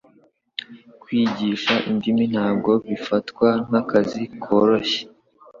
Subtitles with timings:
[1.01, 5.01] Kwigisha indimi ntabwo bifatwa nkakazi koroshye.